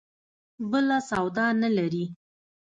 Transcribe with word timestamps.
بله 0.69 0.97
سودا 1.09 1.47
نه 1.61 1.69
لري. 1.77 2.05